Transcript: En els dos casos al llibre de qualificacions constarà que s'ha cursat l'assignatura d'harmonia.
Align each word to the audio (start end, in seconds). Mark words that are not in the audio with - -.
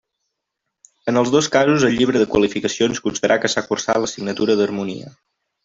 En 1.11 1.19
els 1.21 1.33
dos 1.35 1.49
casos 1.57 1.85
al 1.91 1.93
llibre 1.99 2.23
de 2.23 2.27
qualificacions 2.33 3.03
constarà 3.05 3.39
que 3.45 3.55
s'ha 3.55 3.65
cursat 3.69 4.03
l'assignatura 4.07 4.59
d'harmonia. 4.63 5.17